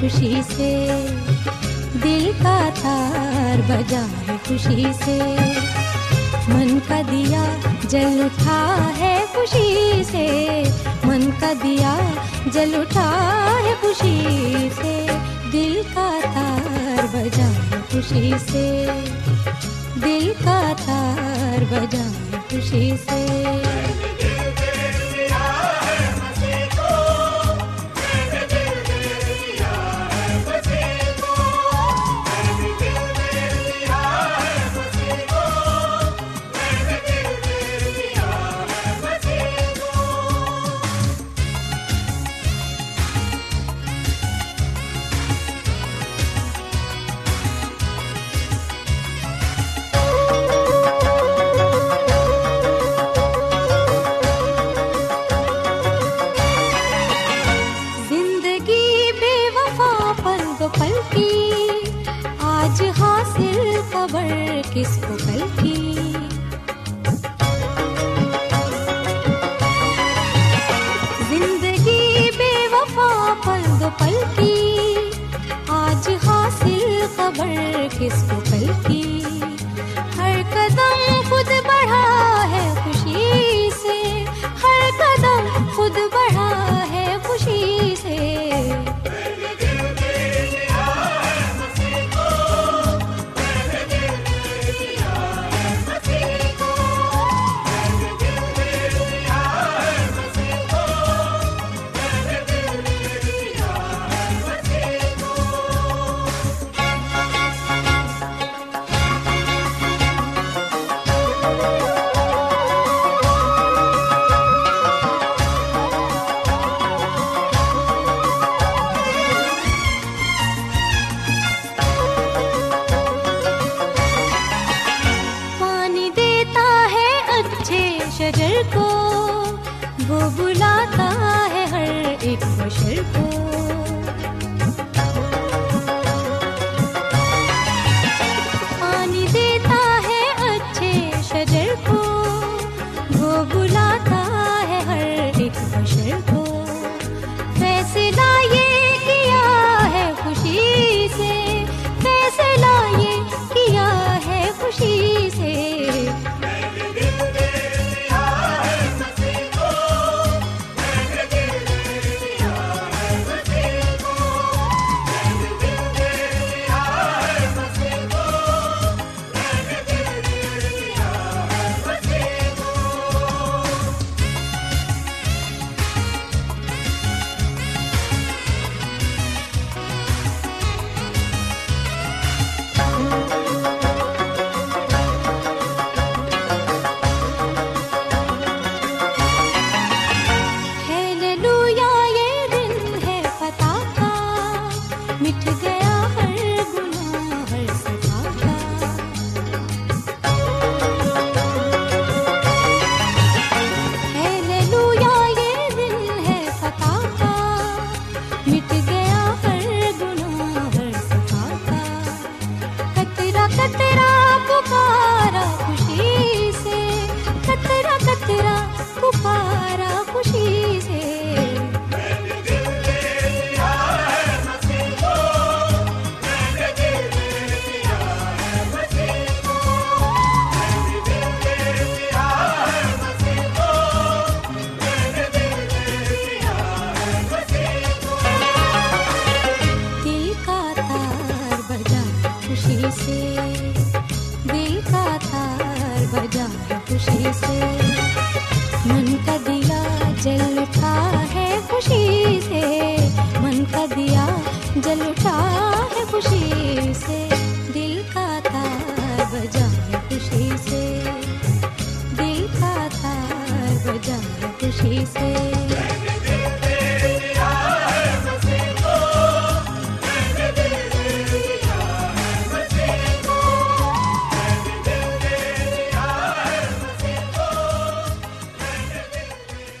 خوشی 0.00 0.40
سے 0.56 0.88
دل 2.04 2.30
کا 2.42 2.68
تار 2.82 3.60
بجا 3.68 4.06
ہے 4.28 4.36
خوشی 4.48 4.84
سے۔ 5.04 5.18
من 6.48 6.78
کا 6.88 7.00
دیا 7.10 7.44
جل 7.88 8.20
اٹھا 8.24 8.90
ہے 8.98 9.24
خوشی 9.32 10.02
سے۔ 10.10 10.62
من 11.04 11.30
کا 11.40 11.52
دیا 11.62 11.96
جل 12.52 12.74
اٹھا 12.74 13.10
ہے 13.64 13.74
خوشی 13.80 14.68
سے۔ 14.80 15.06
دل 15.52 15.82
کا 15.94 16.18
تار 16.22 17.06
بجائے 17.12 17.78
خوشی 17.90 18.32
سے۔ 18.50 18.86
دل 20.04 20.32
کا 20.44 20.72
تار 20.86 21.62
بجا 21.70 22.04
ہے 22.04 22.38
خوشی 22.50 22.92
سے۔ 23.10 23.26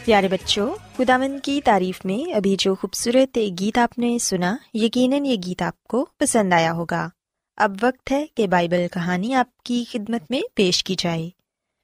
پیارے 0.08 0.28
بچوں 0.28 0.70
خداون 0.96 1.38
کی 1.38 1.60
تعریف 1.64 2.04
میں 2.04 2.32
ابھی 2.32 2.56
جو 2.58 2.74
خوبصورت 2.74 3.38
گیت 3.60 3.78
آپ 3.78 3.98
نے 3.98 4.18
سنا، 4.18 4.56
یقیناً 4.74 5.24
یہ 5.24 5.36
گیت 5.46 5.62
آپ 5.62 5.82
کو 5.82 6.06
پسند 6.18 6.52
آیا 6.52 6.72
ہوگا۔ 6.72 7.08
اب 7.56 7.76
وقت 7.82 8.12
ہے 8.12 8.26
کہ 8.34 8.46
بائبل 8.46 8.86
کہانی 8.92 9.34
آپ 9.34 9.62
کی 9.62 9.84
خدمت 9.90 10.30
میں 10.30 10.40
پیش 10.54 10.84
کی 10.84 10.94
جائے۔ 10.98 11.30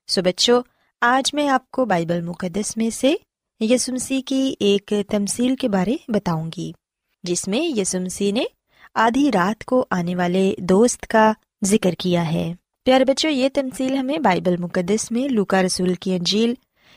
سو 0.08 0.22
بچوں، 0.22 0.62
آج 1.00 1.34
میں 1.34 1.48
آپ 1.48 1.70
کو 1.70 1.84
بائبل 1.84 2.20
مقدس 2.20 2.76
میں 2.76 2.90
سے 2.90 3.14
یسمسی 3.60 4.22
کی 4.22 4.54
ایک 4.60 4.92
تمصیل 5.08 5.56
کے 5.56 5.68
بارے 5.68 5.96
بتاؤں 6.08 6.50
گی، 6.56 6.72
جس 7.22 7.48
میں 7.48 7.80
یسمسی 7.80 8.32
نے 8.32 8.44
آدھی 8.94 9.30
رات 9.34 9.64
کو 9.64 9.86
آنے 9.90 10.16
والے 10.16 10.54
دوست 10.58 11.06
کا 11.06 11.32
ذکر 11.64 11.92
کیا 11.92 12.32
ہے۔ 12.32 12.54
پیارے 12.84 13.04
بچوں، 13.04 13.30
یہ 13.30 13.48
تمصیل 13.54 13.96
ہمیں 13.96 14.18
بائبل 14.18 14.56
مقدس 14.56 15.10
میں 15.10 15.28
لوکا 15.28 15.62
رسول 15.62 15.94
کی 15.94 16.16
انجیل 16.16 16.54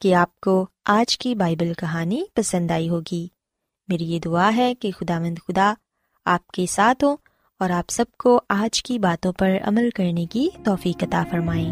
کہ 0.00 0.14
آپ 0.14 0.40
کو 0.40 0.66
آج 0.84 1.18
کی 1.18 1.34
بائبل 1.34 1.72
کہانی 1.72 2.22
پسند 2.34 2.70
آئی 2.70 2.88
ہوگی۔ 2.88 3.28
میری 3.88 4.04
یہ 4.04 4.18
دعا 4.18 4.50
ہے 4.56 4.74
کہ 4.74 4.90
خدا 4.90 5.18
مند 5.18 5.38
خدا 5.48 5.74
آپ 6.24 6.46
کے 6.46 6.66
ساتھ 6.66 7.04
ہو 7.04 7.16
اور 7.60 7.70
آپ 7.70 7.84
سب 7.88 8.04
کو 8.18 8.40
آج 8.48 8.82
کی 8.82 8.98
باتوں 8.98 9.32
پر 9.32 9.50
عمل 9.62 9.90
کرنے 9.94 10.26
کی 10.26 10.48
توفیق 10.64 11.02
عطا 11.02 11.24
فرمائے 11.30 11.66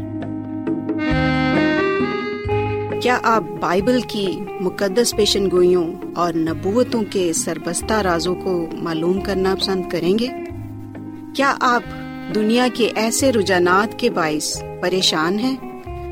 کیا 3.02 3.19
آپ 3.23 3.43
بائبل 3.61 4.00
کی 4.09 4.26
مقدس 4.61 5.17
پیشن 5.17 5.50
گوئیوں 5.50 5.95
اور 6.17 6.33
نبوتوں 6.33 7.02
کے 7.11 7.33
سربستہ 7.33 7.93
رازوں 7.93 8.35
کو 8.35 8.67
معلوم 8.73 9.21
کرنا 9.21 9.55
پسند 9.55 9.91
کریں 9.91 10.19
گے؟ 10.19 10.29
کیا 11.37 11.55
آپ 11.61 11.83
دنیا 12.35 12.69
کے 12.75 12.91
ایسے 12.95 13.33
رجحانات 13.33 13.99
کے 13.99 14.11
باعث 14.11 14.62
پریشان 14.81 15.38
ہیں؟ 15.38 15.72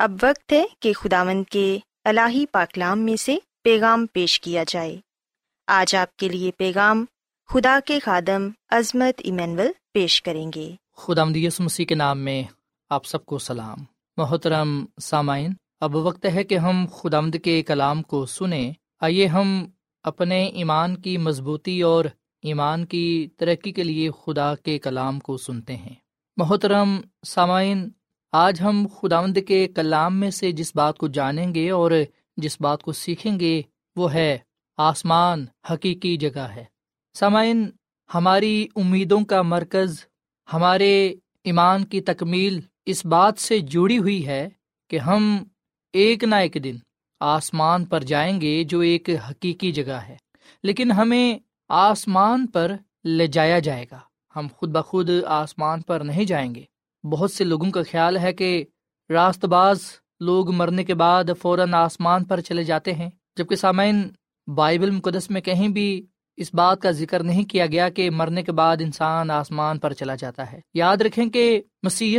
اب 0.00 0.12
وقت 0.22 0.52
ہے 0.52 0.64
کہ 0.80 0.92
خداوند 0.92 1.44
کے 1.50 1.78
الہی 2.04 2.46
پاکلام 2.46 2.98
میں 2.98 3.16
سے 3.16 3.36
پیغام 3.64 4.06
پیش 4.06 4.40
کیا 4.40 4.64
جائے۔ 4.68 5.00
آج 5.66 5.96
آپ 5.96 6.16
کے 6.16 6.28
لیے 6.28 6.50
پیغام 6.56 7.04
خدا 7.48 7.78
کے 7.84 7.98
خادم 7.98 8.48
عظمت 8.68 9.20
ایمینول 9.24 9.66
پیش 9.94 10.22
کریں 10.22 10.50
گے۔ 10.54 10.74
خدا 10.96 11.24
مدیس 11.24 11.60
مسیح 11.60 11.84
کے 11.84 11.94
نام 11.94 12.18
میں 12.18 12.42
آپ 12.90 13.06
سب 13.06 13.26
کو 13.26 13.38
سلام۔ 13.38 13.78
محترم 14.16 14.84
سامعین، 15.02 15.52
اب 15.80 15.96
وقت 15.96 16.26
ہے 16.34 16.44
کہ 16.44 16.58
ہم 16.58 16.86
خدا 16.92 17.20
مد 17.20 17.36
کے 17.44 17.62
کلام 17.62 18.02
کو 18.02 18.26
سنیں۔ 18.26 18.72
آئیے 19.00 19.26
ہم 19.26 19.66
اپنے 20.02 20.44
ایمان 20.44 20.96
کی 20.96 21.18
مضبوطی 21.18 21.82
اور 21.82 22.04
ایمان 22.42 22.86
کی 22.86 23.28
ترقی 23.36 23.72
کے 23.72 23.82
لیے 23.82 24.10
خدا 24.10 24.54
کے 24.54 24.78
کلام 24.78 25.20
کو 25.20 25.36
سنتے 25.36 25.76
ہیں۔ 25.76 25.94
محترم 26.36 27.00
سامعین 27.26 27.88
آج 28.32 28.62
ہم 28.62 28.86
خداوند 28.96 29.36
کے 29.48 29.68
کلام 29.68 30.20
میں 30.20 30.30
سے 30.30 30.52
جس 30.52 30.76
بات 30.76 30.98
کو 30.98 31.08
جانیں 31.08 31.54
گے 31.54 31.70
اور 31.70 31.90
جس 32.36 32.60
بات 32.60 32.82
کو 32.82 32.92
سیکھیں 32.92 33.40
گے، 33.40 33.62
وہ 33.96 34.14
ہے 34.14 34.38
آسمان، 34.76 35.44
حقیقی 35.70 36.16
جگہ 36.16 36.40
ہے۔ 36.40 36.64
سامعین، 37.14 37.70
ہماری 38.14 38.66
امیدوں 38.76 39.24
کا 39.24 39.42
مرکز، 39.42 40.04
ہمارے 40.52 41.14
ایمان 41.44 41.84
کی 41.84 42.00
تکمیل 42.00 42.60
اس 42.86 43.06
بات 43.06 43.38
سے 43.38 43.58
جڑی 43.58 43.98
ہوئی 43.98 44.26
ہے 44.26 44.48
کہ 44.90 44.98
ہم 44.98 45.44
ایک 45.92 46.24
نہ 46.24 46.34
ایک 46.34 46.56
دن 46.64 46.76
آسمان 47.20 47.84
پر 47.84 48.00
جائیں 48.00 48.40
گے 48.40 48.64
جو 48.64 48.80
ایک 48.80 49.10
حقیقی 49.30 49.72
جگہ 49.72 49.92
ہے۔ 49.92 50.16
لیکن 50.62 50.92
ہمیں 50.92 51.38
آسمان 51.68 52.46
پر 52.46 52.72
لے 53.04 53.26
جایا 53.26 53.58
جائے 53.58 53.86
گا۔ 53.90 53.98
ہم 54.36 54.46
خود 54.56 54.70
بخود 54.70 55.10
آسمان 55.26 55.80
پر 55.80 56.00
نہیں 56.00 56.24
جائیں 56.24 56.54
گے۔ 56.54 56.64
بہت 57.04 57.30
سے 57.30 57.44
لوگوں 57.44 57.70
کا 57.70 57.82
خیال 57.90 58.16
ہے 58.16 58.32
کہ 58.32 58.64
راست 59.10 59.44
باز 59.44 59.80
لوگ 60.20 60.50
مرنے 60.50 60.84
کے 60.84 60.94
بعد 60.94 61.24
فوراً 61.42 61.74
آسمان 61.74 62.24
پر 62.24 62.40
چلے 62.40 62.64
جاتے 62.64 62.92
ہیں، 62.92 63.10
جبکہ 63.36 63.56
سامعین 63.56 64.08
بائبل 64.54 64.90
مقدس 64.90 65.30
میں 65.30 65.40
کہیں 65.40 65.68
بھی 65.68 66.06
اس 66.36 66.54
بات 66.54 66.80
کا 66.80 66.90
ذکر 66.90 67.22
نہیں 67.22 67.44
کیا 67.44 67.66
گیا 67.66 67.88
کہ 67.88 68.10
مرنے 68.10 68.42
کے 68.42 68.52
بعد 68.52 68.76
انسان 68.80 69.30
آسمان 69.30 69.78
پر 69.78 69.92
چلا 69.92 70.14
جاتا 70.14 70.52
ہے۔ 70.52 70.60
یاد 70.74 70.96
رکھیں 70.96 71.26
کہ 71.26 71.62
مسی 71.82 72.18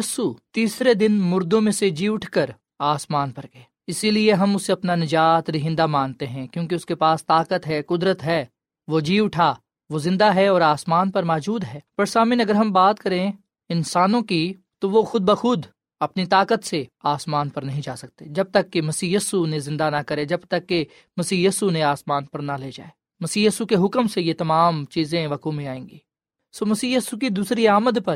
تیسرے 0.54 0.94
دن 0.94 1.12
مردوں 1.12 1.62
میں 1.62 1.72
سے 1.72 1.90
جی 1.90 2.08
اٹھ 2.08 2.32
کر 2.32 2.50
آسمان 2.80 3.32
پر 3.32 3.46
گئے۔ 3.54 3.64
اسی 3.88 4.12
لیے 4.12 4.34
ہم 4.34 4.56
اسے 4.56 4.72
اپنا 4.72 4.96
نجات 4.96 5.50
رہندہ 5.50 5.86
مانتے 5.86 6.28
ہیں، 6.28 6.48
کیونکہ 6.48 6.76
اس 6.76 6.86
کے 6.86 6.96
پاس 6.96 7.26
طاقت 7.26 7.68
ہے، 7.68 7.82
قدرت 7.82 8.24
ہے، 8.24 8.46
وہ 8.88 9.00
جی 9.00 9.20
اٹھا، 9.20 9.56
وہ 9.90 10.00
زندہ 10.00 10.36
ہے 10.36 10.48
اور 10.48 10.62
آسمان 10.62 11.12
پر 11.12 11.24
موجود 11.24 11.64
ہے۔ 11.64 11.80
پر 11.98 12.06
سامن 12.06 12.42
اگر 12.42 12.56
ہم 12.56 12.72
بات 12.72 13.00
کریں 13.00 13.32
انسانوں 13.70 14.22
کی 14.22 14.54
تو 14.82 14.90
وہ 14.90 15.04
خود 15.04 15.22
بخود 15.22 15.66
اپنی 16.00 16.26
طاقت 16.26 16.66
سے 16.66 16.84
آسمان 17.04 17.50
پر 17.50 17.62
نہیں 17.62 17.82
جا 17.82 17.96
سکتے، 17.96 18.26
جب 18.26 18.52
تک 18.52 18.74
کہ 18.74 18.82
مسی 18.82 19.16
یسو 19.16 19.46
نے 19.46 19.60
زندہ 19.60 19.90
نہ 19.90 20.02
کرے، 20.08 20.26
جب 20.26 20.40
تک 20.50 20.70
کہ 20.70 20.86
مسی 21.18 21.46
یسو 21.46 21.70
نے 21.70 21.84
آسمان 21.84 22.26
پر 22.26 22.40
نہ 22.40 22.52
لے 22.52 22.72
جائے۔ 22.72 22.90
مسی 23.20 23.48
کے 23.70 23.76
حکم 23.76 24.08
سے 24.08 24.22
یہ 24.22 24.34
تمام 24.38 24.86
چیزیں 24.86 25.28
وقوع 25.28 25.52
میں 25.52 25.68
آئیں 25.68 25.90
گی۔ 25.90 25.98
سو 26.52 26.66
مسی 26.66 26.94
یسو 26.94 27.18
کی 27.18 27.30
دوسری 27.30 27.68
آمد 27.68 27.98
پر 28.06 28.16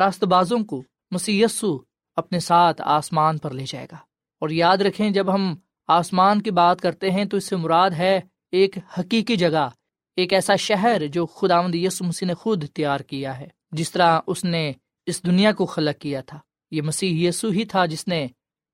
راست 0.00 0.24
بازوں 0.24 0.64
کو 0.64 0.82
مسی 1.10 1.42
یسو 1.42 1.78
اپنے 2.16 2.40
ساتھ 2.40 2.82
آسمان 2.84 3.38
پر 3.38 3.50
لے 3.50 3.64
جائے 3.66 3.86
گا۔ 3.92 3.96
اور 4.40 4.50
یاد 4.50 4.76
رکھیں، 4.76 5.10
جب 5.10 5.34
ہم 5.34 5.54
آسمان 5.88 6.42
کی 6.42 6.50
بات 6.50 6.80
کرتے 6.80 7.10
ہیں، 7.10 7.24
تو 7.24 7.36
اس 7.36 7.44
سے 7.44 7.56
مراد 7.56 7.90
ہے 7.90 8.20
ایک 8.52 8.78
حقیقی 8.98 9.36
جگہ، 9.36 9.68
ایک 10.16 10.32
ایسا 10.32 10.56
شہر 10.56 11.06
جو 11.06 11.26
خدا 11.26 11.60
یسو 11.74 12.04
مسیح 12.04 12.28
نے 12.28 12.34
خود 12.34 12.64
تیار 12.64 13.00
کیا 13.00 13.40
ہے، 13.40 13.48
جس 13.72 13.90
طرح 13.92 14.20
اس 14.26 14.44
نے 14.44 14.72
اس 15.06 15.26
دنیا 15.26 15.52
کو 15.52 15.66
خلق 15.66 16.00
کیا 16.00 16.20
تھا۔ 16.20 16.38
یہ 16.70 16.82
مسیح 16.82 17.28
یسو 17.28 17.48
ہی 17.48 17.64
تھا 17.64 17.86
جس 17.86 18.08
نے 18.08 18.26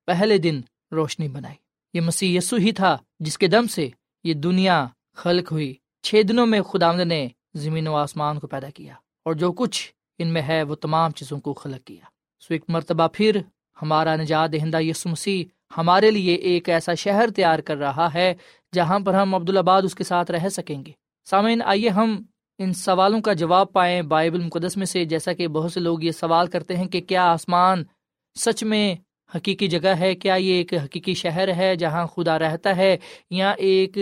پہلے 0.07 0.39
دن 0.39 0.61
روشنی 0.93 1.29
بنائی۔ 1.29 1.55
یہ 1.95 2.01
مسیح 2.01 2.39
یسو 2.39 2.57
ہی 2.57 2.73
تھا 2.73 2.99
جس 3.21 3.39
کے 3.39 3.47
دم 3.47 3.67
سے 3.67 3.89
یہ 4.25 4.35
دنیا 4.35 4.87
خلق 5.17 5.53
ہوئی۔ 5.53 5.75
چھ 6.03 6.23
دنوں 6.29 6.47
میں 6.47 6.61
خدا 6.61 6.93
نے 6.93 7.29
زمین 7.55 7.89
و 7.89 7.95
آسمان 7.95 8.39
کو 8.39 8.47
پیدا 8.47 8.71
کیا 8.71 8.95
اور 9.25 9.35
جو 9.35 9.53
کچھ 9.53 9.93
ان 10.19 10.29
میں 10.29 10.43
ہے 10.43 10.63
وہ 10.63 10.75
تمام 10.75 11.11
چیزوں 11.11 11.41
کو 11.41 11.55
خلق 11.55 11.87
کیا۔ 11.87 12.05
سو 12.41 12.55
ایک 12.55 12.65
مرتبہ 12.69 13.09
پھر 13.13 13.41
ہمارا 13.83 14.17
نجات 14.17 14.53
دہندہ 14.53 14.81
یسو 14.81 15.09
مسیح 15.09 15.45
ہمارے 15.77 16.11
لیے 16.11 16.35
ایک 16.35 16.69
ایسا 16.69 16.95
شہر 16.95 17.31
تیار 17.37 17.59
کر 17.59 17.77
رہا 17.77 18.15
ہے 18.15 18.35
جہاں 18.75 19.01
پر 19.01 19.15
ہم 19.15 19.35
عبدالآباد 19.35 19.83
اس 19.83 19.95
کے 19.95 20.05
ساتھ 20.05 20.31
رہ 20.31 20.49
سکیں 20.49 20.85
گے۔ 20.85 20.93
سامعین، 21.25 21.63
آئیے 21.63 21.89
ہم 21.89 22.23
ان 22.63 22.73
سوالوں 22.73 23.21
کا 23.21 23.33
جواب 23.33 23.73
پائیں 23.73 24.03
بائبل 24.03 24.41
مقدس 24.41 24.77
میں 24.77 24.87
سے، 24.87 25.05
جیسا 25.05 25.33
کہ 25.33 25.49
بہت 25.49 25.73
سے 25.73 25.81
لوگ 25.81 26.03
یہ 26.03 26.11
سوال 26.11 26.47
کرتے 26.47 26.77
ہیں 26.77 26.87
کہ 26.87 27.01
کیا 27.01 27.25
آسمان 27.25 27.83
سچ 28.37 28.65
میں 28.65 28.95
حقیقی 29.37 29.67
جگہ 29.67 29.89
ہے؟ 29.89 30.15
کیا 30.15 30.35
یہ 30.35 30.55
ایک 30.55 30.75
حقیقی 30.75 31.15
شہر 31.15 31.55
ہے 31.57 31.77
جہاں 31.77 32.07
خدا 32.07 32.39
رہتا 32.39 32.77
ہے؟ 32.77 32.97
یا 33.31 33.51
ایک 33.51 33.99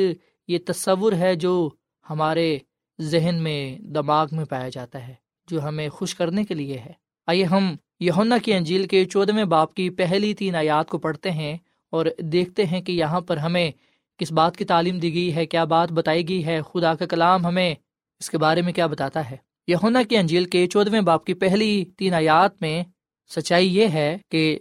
یہ 0.48 0.58
تصور 0.66 1.12
ہے 1.12 1.34
جو 1.34 1.70
ہمارے 2.10 2.58
ذہن 3.00 3.34
میں، 3.42 3.78
دماغ 3.78 4.26
میں 4.32 4.44
پایا 4.44 4.68
جاتا 4.68 5.08
ہے، 5.08 5.14
جو 5.48 5.62
ہمیں 5.64 5.88
خوش 5.88 6.14
کرنے 6.14 6.44
کے 6.44 6.54
لیے 6.54 6.78
ہے؟ 6.78 6.92
آئیے 7.26 7.44
ہم 7.44 7.76
یونا 8.00 8.38
کی 8.38 8.52
انجیل 8.52 8.86
کے 8.86 9.04
چودہویں 9.04 9.44
باپ 9.44 9.74
کی 9.74 9.90
پہلی 9.90 10.34
تین 10.34 10.54
آیات 10.54 10.88
کو 10.88 10.98
پڑھتے 10.98 11.30
ہیں 11.30 11.56
اور 11.92 12.06
دیکھتے 12.18 12.64
ہیں 12.64 12.80
کہ 12.80 12.92
یہاں 12.92 13.20
پر 13.20 13.36
ہمیں 13.36 13.70
کس 14.18 14.32
بات 14.32 14.56
کی 14.56 14.64
تعلیم 14.64 14.98
دی 14.98 15.14
گئی 15.14 15.34
ہے؟ 15.34 15.46
کیا 15.46 15.64
بات 15.64 15.92
بتائی 15.92 16.28
گئی 16.28 16.44
ہے؟ 16.46 16.60
خدا 16.72 16.94
کا 16.94 17.06
کلام 17.06 17.46
ہمیں 17.46 17.74
اس 18.20 18.30
کے 18.30 18.38
بارے 18.38 18.62
میں 18.62 18.72
کیا 18.72 18.86
بتاتا 18.86 19.30
ہے؟ 19.30 19.36
یہونا 19.66 20.02
کی 20.02 20.16
انجیل 20.16 20.44
کے 20.44 20.66
چودویں 20.66 21.00
باپ 21.00 21.24
کی 21.24 21.34
پہلی 21.34 21.84
تین 21.96 22.14
آیات 22.14 22.62
میں 22.62 22.84
سچائی 23.36 23.76
یہ 23.76 23.88
ہے 23.88 24.16
کہ 24.30 24.58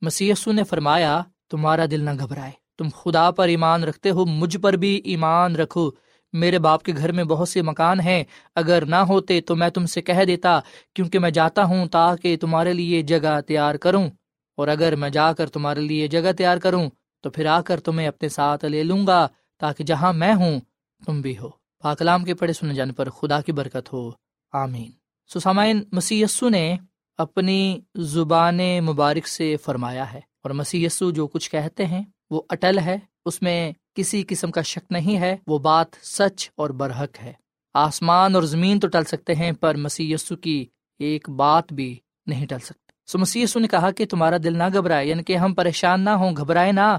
مسیسو 0.00 0.52
نے 0.52 0.64
فرمایا، 0.64 1.22
تمہارا 1.50 1.84
دل 1.90 2.00
نہ 2.00 2.10
گھبرائے، 2.18 2.50
تم 2.78 2.88
خدا 2.94 3.30
پر 3.30 3.48
ایمان 3.48 3.84
رکھتے 3.84 4.10
ہو، 4.10 4.24
مجھ 4.24 4.58
پر 4.58 4.72
بھی 4.72 5.00
ایمان 5.04 5.56
رکھو۔ 5.56 5.90
میرے 6.32 6.58
باپ 6.58 6.82
کے 6.82 6.92
گھر 6.96 7.12
میں 7.12 7.24
بہت 7.24 7.48
سے 7.48 7.62
مکان 7.62 8.00
ہیں، 8.00 8.24
اگر 8.54 8.84
نہ 8.84 8.96
ہوتے 8.96 9.40
تو 9.40 9.56
میں 9.56 9.68
تم 9.68 9.86
سے 9.86 10.02
کہہ 10.02 10.24
دیتا، 10.26 10.60
کیونکہ 10.94 11.18
میں 11.18 11.30
جاتا 11.30 11.64
ہوں 11.64 11.86
تاکہ 11.86 12.36
تمہارے 12.36 12.72
لیے 12.72 13.02
جگہ 13.02 13.40
تیار 13.40 13.74
کروں۔ 13.74 14.10
اور 14.56 14.68
اگر 14.68 14.96
میں 14.96 15.10
جا 15.10 15.32
کر 15.32 15.48
تمہارے 15.48 15.80
لیے 15.80 16.06
جگہ 16.08 16.32
تیار 16.32 16.56
کروں، 16.56 16.90
تو 17.20 17.30
پھر 17.30 17.46
آ 17.46 17.60
کر 17.60 17.80
تمہیں 17.80 18.08
اپنے 18.08 18.28
ساتھ 18.28 18.64
لے 18.64 18.82
لوں 18.82 19.06
گا، 19.06 19.28
تاکہ 19.58 19.84
جہاں 19.84 20.12
میں 20.12 20.34
ہوں، 20.34 20.60
تم 21.06 21.20
بھی 21.20 21.38
ہو۔ 21.38 21.61
پاکلام 21.82 22.24
کے 22.24 22.34
پڑھے 22.34 22.52
سنے 22.52 22.74
جانے 22.74 22.92
پر 22.92 23.10
خدا 23.10 23.40
کی 23.40 23.52
برکت 23.52 23.92
ہو۔ 23.92 24.10
آمین۔ 24.52 24.90
سسامین 25.34 25.82
مسی 25.92 26.24
نے 26.50 26.76
اپنی 27.18 27.80
زبان 27.94 28.60
مبارک 28.80 29.28
سے 29.28 29.56
فرمایا 29.56 30.12
ہے 30.12 30.18
اور 30.18 30.50
مسی 30.50 30.86
جو 31.00 31.26
کچھ 31.26 31.50
کہتے 31.50 31.86
ہیں، 31.86 32.02
وہ 32.30 32.42
اٹل 32.48 32.78
ہے۔ 32.78 32.98
اس 33.24 33.42
میں 33.42 33.72
کسی 33.94 34.24
قسم 34.28 34.50
کا 34.50 34.62
شک 34.62 34.92
نہیں 34.92 35.18
ہے، 35.18 35.36
وہ 35.46 35.58
بات 35.58 35.86
سچ 36.02 36.50
اور 36.54 36.70
برحق 36.70 37.22
ہے۔ 37.22 37.32
آسمان 37.74 38.34
اور 38.34 38.42
زمین 38.42 38.80
تو 38.80 38.88
ٹل 38.88 39.04
سکتے 39.04 39.34
ہیں، 39.34 39.52
پر 39.52 39.74
مسی 39.74 40.14
کی 40.42 40.66
ایک 40.98 41.30
بات 41.30 41.72
بھی 41.72 41.98
نہیں 42.26 42.46
ٹل 42.46 42.58
سکتی۔ 42.58 43.10
سو 43.12 43.18
مسی 43.18 43.44
نے 43.56 43.68
کہا 43.68 43.90
کہ 43.90 44.06
تمہارا 44.06 44.36
دل 44.44 44.58
نہ 44.58 44.64
گھبرائے 44.74 45.06
یعنی 45.06 45.22
کہ 45.22 45.36
ہم 45.36 45.54
پریشان 45.54 46.04
نہ 46.04 46.10
ہوں، 46.10 46.36
گھبرائے 46.36 46.72
نہ 46.72 46.96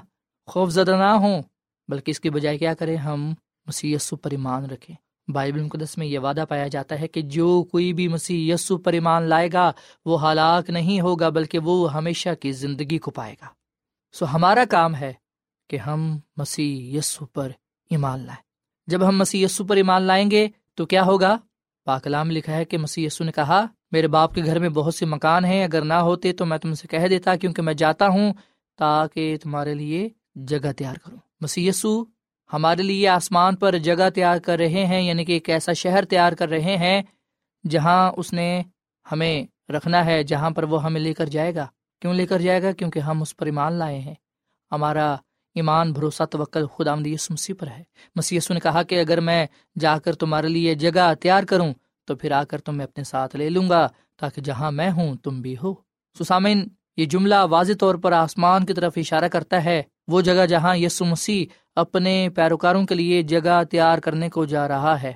خوف 0.47 0.69
زدہ 0.69 0.91
نہ 0.91 1.15
ہوں، 1.15 1.41
بلکہ 1.87 2.11
اس 2.11 2.19
کی 2.19 2.29
بجائے 2.29 2.57
کیا 2.57 2.73
کریں، 2.73 2.97
ہم 2.97 3.33
مسی 3.67 3.95
پر 4.21 4.31
ایمان 4.31 4.65
رکھیں۔ 4.65 4.95
بائبل 5.31 5.63
مقدس 5.63 5.97
میں 5.97 6.07
یہ 6.07 6.19
وعدہ 6.19 6.45
پایا 6.49 6.67
جاتا 6.67 6.99
ہے 6.99 7.07
کہ 7.07 7.21
جو 7.21 7.63
کوئی 7.63 7.93
بھی 7.93 8.07
مسیح 8.07 8.53
یسو 8.53 8.77
پر 8.77 8.93
ایمان 8.93 9.23
لائے 9.23 9.49
گا، 9.53 9.71
وہ 10.05 10.31
ہلاک 10.31 10.69
نہیں 10.69 11.01
ہوگا، 11.01 11.29
بلکہ 11.29 11.59
وہ 11.59 11.93
ہمیشہ 11.93 12.29
کی 12.39 12.51
زندگی 12.51 12.97
کو 12.97 13.11
پائے 13.11 13.35
گا۔ 13.41 13.47
سو 14.13 14.25
ہمارا 14.33 14.63
کام 14.69 14.95
ہے 14.95 15.13
کہ 15.69 15.77
ہم 15.77 16.19
مسیح 16.37 16.97
یسو 16.97 17.25
پر 17.25 17.51
ایمان 17.89 18.19
لائیں۔ 18.19 18.43
جب 18.87 19.07
ہم 19.07 19.17
مسیح 19.17 19.45
یسو 19.45 19.65
پر 19.65 19.75
ایمان 19.75 20.01
لائیں 20.01 20.31
گے 20.31 20.47
تو 20.75 20.85
کیا 20.85 21.03
ہوگا؟ 21.03 21.37
پاکلام 21.85 22.31
لکھا 22.31 22.53
ہے 22.53 22.65
کہ 22.65 22.77
مسیح 22.77 23.05
یسو 23.05 23.23
نے 23.23 23.31
کہا، 23.31 23.65
میرے 23.91 24.07
باپ 24.07 24.35
کے 24.35 24.45
گھر 24.45 24.59
میں 24.59 24.69
بہت 24.69 24.95
سے 24.95 25.05
مکان 25.05 25.45
ہیں، 25.45 25.63
اگر 25.63 25.81
نہ 25.81 25.93
ہوتے 25.93 26.33
تو 26.33 26.45
میں 26.45 26.57
تم 26.57 26.73
سے 26.73 26.87
کہہ 26.87 27.07
دیتا 27.09 27.35
کیونکہ 27.35 27.61
میں 27.61 27.73
جاتا 27.73 28.07
ہوں 28.07 28.33
تاکہ 28.77 29.37
تمہارے 29.43 29.73
لیے 29.73 30.09
جگہ 30.35 30.71
تیار 30.71 30.95
کروں۔ 30.95 31.17
مسی 31.41 31.69
ہمارے 32.53 32.81
لیے 32.81 33.07
آسمان 33.07 33.55
پر 33.55 33.77
جگہ 33.77 34.09
تیار 34.09 34.37
کر 34.37 34.57
رہے 34.57 34.85
ہیں 34.85 35.01
یعنی 35.01 35.25
کہ 35.25 35.31
ایک 35.31 35.49
ایسا 35.49 35.73
شہر 35.73 36.05
تیار 36.05 36.33
کر 36.33 36.49
رہے 36.49 36.77
ہیں 36.77 37.01
جہاں 37.69 38.11
اس 38.17 38.33
نے 38.33 38.63
ہمیں 39.11 39.71
رکھنا 39.71 40.05
ہے، 40.05 40.23
جہاں 40.23 40.49
پر 40.49 40.63
وہ 40.63 40.83
ہمیں 40.83 41.01
لے 41.01 41.13
کر 41.13 41.25
جائے 41.25 41.55
گا۔ 41.55 41.67
کیوں 42.01 42.13
لے 42.13 42.25
کر 42.25 42.39
جائے 42.39 42.63
گا؟ 42.63 42.71
کیونکہ 42.71 42.99
ہم 42.99 43.21
اس 43.21 43.37
پر 43.37 43.45
ایمان 43.45 43.73
لائے 43.73 43.99
ہیں۔ 43.99 44.13
ہمارا 44.71 45.15
ایمان 45.55 45.93
بھروسہ 45.93 46.23
توکل 46.23 46.67
خدا 46.67 46.95
مسیح 47.29 47.55
پر 47.59 47.67
ہے۔ 47.67 47.83
مسی 48.15 48.39
نے 48.49 48.59
کہا 48.59 48.83
کہ 48.83 48.99
اگر 48.99 49.19
میں 49.19 49.47
جا 49.79 49.99
کر 49.99 50.15
تمہارے 50.15 50.47
لیے 50.47 50.75
جگہ 50.75 51.13
تیار 51.13 51.43
کروں، 51.43 51.73
تو 52.05 52.15
پھر 52.15 52.31
آ 52.31 52.43
کر 52.43 52.61
تم 52.61 52.77
میں 52.77 52.85
اپنے 52.85 53.03
ساتھ 53.03 53.35
لے 53.35 53.49
لوں 53.49 53.69
گا، 53.69 53.87
تاکہ 54.19 54.41
جہاں 54.41 54.71
میں 54.71 54.91
ہوں 54.91 55.15
تم 55.15 55.41
بھی 55.41 55.55
ہو۔ 55.63 55.73
سسامین 56.19 56.67
یہ 56.97 57.05
جملہ 57.05 57.35
واضح 57.43 57.73
طور 57.79 57.95
پر 57.95 58.11
آسمان 58.11 58.65
کی 58.65 58.73
طرف 58.73 58.93
اشارہ 58.97 59.27
کرتا 59.27 59.65
ہے 59.65 59.83
وہ 60.07 60.21
جگہ 60.21 60.45
جہاں 60.45 60.75
یسو 60.77 61.05
مسیح 61.05 61.45
اپنے 61.75 62.29
پیروکاروں 62.35 62.85
کے 62.85 62.95
لیے 62.95 63.21
جگہ 63.21 63.63
تیار 63.63 63.97
کرنے 63.97 64.29
کو 64.29 64.45
جا 64.45 64.67
رہا 64.67 65.01
ہے۔ 65.01 65.13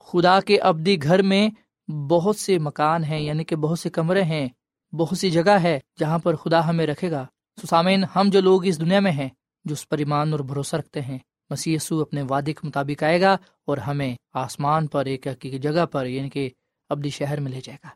خدا 0.00 0.40
کے 0.40 0.58
ابدی 0.58 1.02
گھر 1.02 1.22
میں 1.22 1.48
بہت 1.90 2.36
سے 2.36 2.58
مکان 2.58 3.04
ہیں 3.04 3.20
یعنی 3.20 3.44
کہ 3.44 3.56
بہت 3.56 3.78
سے 3.78 3.90
کمرے 3.90 4.22
ہیں، 4.22 4.48
بہت 4.92 5.18
سی 5.18 5.30
جگہ 5.30 5.56
ہے 5.62 5.78
جہاں 6.00 6.18
پر 6.18 6.36
خدا 6.36 6.68
ہمیں 6.68 6.86
رکھے 6.86 7.10
گا۔ 7.10 7.26
سسامین 7.62 8.04
ہم 8.16 8.28
جو 8.32 8.40
لوگ 8.40 8.66
اس 8.66 8.80
دنیا 8.80 9.00
میں 9.00 9.12
ہیں، 9.12 9.28
جو 9.64 9.72
اس 9.72 9.88
پر 9.88 9.98
ایمان 9.98 10.32
اور 10.32 10.40
بھروسہ 10.40 10.76
رکھتے 10.76 11.00
ہیں 11.00 11.18
مسی 11.50 11.76
اپنے 11.90 12.22
وعدے 12.22 12.52
کے 12.52 12.66
مطابق 12.66 13.02
آئے 13.02 13.20
گا 13.20 13.36
اور 13.66 13.78
ہمیں 13.78 14.14
آسمان 14.34 14.86
پر 14.86 15.04
ایک 15.04 15.26
حقیقی 15.26 15.58
جگہ 15.58 15.86
پر 15.86 16.06
یعنی 16.06 16.30
کہ 16.30 16.50
ابدی 16.90 17.10
شہر 17.10 17.40
میں 17.40 17.52
لے 17.52 17.60
جائے 17.64 17.78
گا۔ 17.84 17.88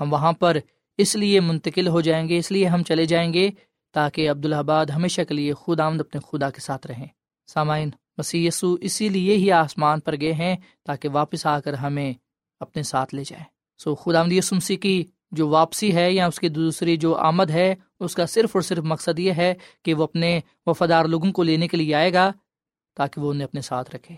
ہم 0.00 0.12
وہاں 0.12 0.32
پر 0.32 0.56
اس 0.98 1.16
لیے 1.16 1.40
منتقل 1.40 1.88
ہو 1.88 2.00
جائیں 2.00 2.28
گے، 2.28 2.38
اس 2.38 2.50
لیے 2.52 2.66
ہم 2.66 2.82
چلے 2.82 3.04
جائیں 3.04 3.32
گے 3.32 3.50
تاکہ 3.92 4.30
عبدالآباد 4.30 4.86
ہمیشہ 4.86 5.22
کے 5.22 5.34
لیے 5.34 5.54
خود 5.54 5.80
آمد 5.80 6.00
اپنے 6.00 6.20
خدا 6.30 6.50
کے 6.50 6.60
ساتھ 6.60 6.86
رہیں۔ 6.86 7.06
سامعین 7.46 7.90
مسی 8.18 8.48
اسی 8.80 9.08
لیے 9.08 9.36
ہی 9.36 9.52
آسمان 9.52 10.00
پر 10.00 10.20
گئے 10.20 10.32
ہیں 10.32 10.56
تاکہ 10.84 11.08
واپس 11.08 11.46
آ 11.46 11.60
کر 11.60 11.74
ہمیں 11.74 12.12
اپنے 12.60 12.82
ساتھ 12.82 13.14
لے 13.14 13.22
جائیں۔ 13.26 13.44
سو 13.78 13.94
خدا 13.94 14.20
آمد 14.20 14.32
یسمسی 14.32 14.76
کی 14.76 15.04
جو 15.30 15.48
واپسی 15.48 15.94
ہے 15.94 16.12
یا 16.12 16.26
اس 16.26 16.40
کی 16.40 16.48
دوسری 16.48 16.96
جو 16.96 17.16
آمد 17.16 17.50
ہے، 17.50 17.74
اس 18.00 18.14
کا 18.14 18.26
صرف 18.26 18.50
اور 18.52 18.62
صرف 18.62 18.84
مقصد 18.84 19.18
یہ 19.18 19.32
ہے 19.32 19.54
کہ 19.84 19.94
وہ 19.94 20.04
اپنے 20.04 20.40
وفادار 20.66 21.04
لوگوں 21.04 21.32
کو 21.32 21.42
لینے 21.42 21.68
کے 21.68 21.76
لیے 21.76 21.94
آئے 21.94 22.12
گا 22.12 22.32
تاکہ 22.96 23.20
وہ 23.20 23.30
انہیں 23.30 23.44
اپنے 23.44 23.60
ساتھ 23.60 23.94
رکھے۔ 23.94 24.16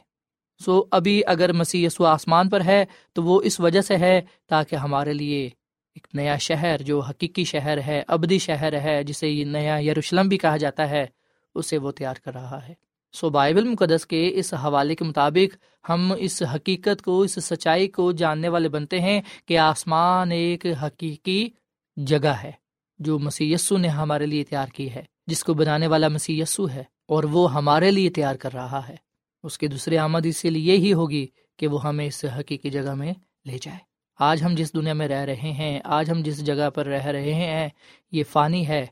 سو 0.64 0.84
ابھی 0.90 1.22
اگر 1.26 1.52
مسیح 1.52 1.86
یسو 1.86 2.06
آسمان 2.06 2.48
پر 2.48 2.64
ہے 2.64 2.84
تو 3.12 3.22
وہ 3.22 3.40
اس 3.42 3.60
وجہ 3.60 3.80
سے 3.80 3.96
ہے 3.96 4.20
تاکہ 4.48 4.76
ہمارے 4.76 5.12
لیے 5.12 5.50
ایک 5.94 6.06
نیا 6.14 6.36
شہر 6.36 6.82
جو 6.82 7.00
حقیقی 7.00 7.44
شہر 7.44 7.78
ہے، 7.78 8.02
ابدی 8.08 8.38
شہر 8.38 8.80
ہے، 8.80 9.02
جسے 9.04 9.28
یہ 9.28 9.44
نیا 9.44 9.76
یروشلم 9.78 10.28
بھی 10.28 10.38
کہا 10.38 10.56
جاتا 10.56 10.88
ہے، 10.90 11.06
اسے 11.54 11.78
وہ 11.78 11.90
تیار 11.90 12.14
کر 12.24 12.32
رہا 12.34 12.68
ہے۔ 12.68 12.74
سو 13.12 13.30
بائبل 13.30 13.68
مقدس 13.68 14.06
کے 14.06 14.30
اس 14.34 14.54
حوالے 14.54 14.94
کے 14.94 15.04
مطابق 15.04 15.56
ہم 15.88 16.12
اس 16.18 16.42
حقیقت 16.54 17.02
کو، 17.02 17.20
اس 17.20 17.38
سچائی 17.44 17.88
کو 17.88 18.12
جاننے 18.12 18.48
والے 18.48 18.68
بنتے 18.68 19.00
ہیں 19.00 19.20
کہ 19.46 19.58
آسمان 19.58 20.32
ایک 20.32 20.66
حقیقی 20.82 21.48
جگہ 21.96 22.34
ہے، 22.42 22.52
جو 22.98 23.18
مسی 23.18 23.54
نے 23.70 23.88
ہمارے 23.88 24.26
لیے 24.26 24.44
تیار 24.44 24.68
کی 24.68 24.90
ہے، 24.94 25.04
جس 25.26 25.44
کو 25.44 25.54
بنانے 25.54 25.86
والا 25.86 26.08
مسی 26.08 26.42
ہے، 26.74 26.84
اور 27.06 27.24
وہ 27.24 27.52
ہمارے 27.54 27.90
لیے 27.90 28.10
تیار 28.10 28.34
کر 28.34 28.52
رہا 28.52 28.88
ہے۔ 28.88 28.96
اس 29.42 29.58
کی 29.58 29.66
دوسری 29.66 29.98
آمد 29.98 30.26
اسی 30.26 30.50
لیے 30.50 30.76
ہی 30.76 30.92
ہوگی 30.92 31.26
کہ 31.58 31.66
وہ 31.66 31.82
ہمیں 31.84 32.06
اس 32.06 32.24
حقیقی 32.38 32.70
جگہ 32.70 32.94
میں 32.94 33.12
لے 33.46 33.58
جائے۔ 33.62 33.93
آج 34.18 34.42
ہم 34.42 34.54
جس 34.54 34.74
دنیا 34.74 34.92
میں 34.92 35.08
رہ 35.08 35.24
رہے 35.24 35.34
ہیں، 35.34 35.80
آج 35.84 36.10
ہم 36.10 36.22
جس 36.22 36.46
جگہ 36.46 36.70
پر 36.70 36.86
رہ 36.86 37.06
رہے 37.06 37.34
ہیں 37.34 37.68
یہ 38.12 38.24
فانی 38.32 38.68
ہے۔ 38.68 38.86